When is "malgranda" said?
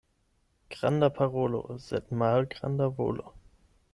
2.23-2.91